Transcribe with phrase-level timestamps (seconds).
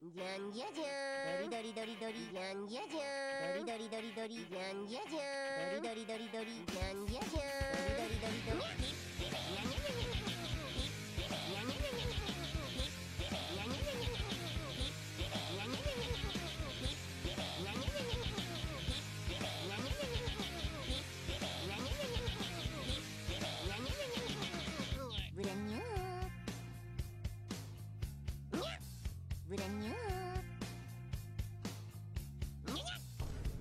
[0.00, 1.50] じゃんじゃじゃん。
[1.50, 2.30] ドリドリドリドリ。
[2.30, 3.66] じゃんじゃじゃん。
[3.66, 4.46] ドリドリドリドリ。
[4.46, 5.82] じゃんじゃじゃん。
[5.82, 6.62] ドリドリドリドリ。
[6.70, 7.98] じゃんじゃじゃん。
[7.98, 8.97] ドリドリドリドリ。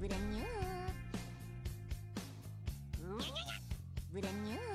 [0.07, 0.45] Brand new.
[4.13, 4.66] Brand new.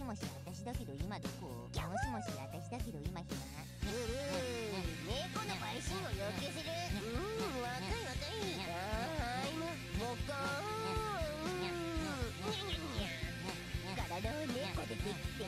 [0.00, 2.98] しもし私だけど今どこもしもし私だけど。
[3.04, 3.36] 今暇
[5.04, 6.72] 猫の陪審を要求する
[7.04, 8.48] うん若い若い。
[10.00, 10.24] もー
[11.60, 15.44] にゃにゃにゃ体を猫でできて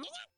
[0.00, 0.29] Меня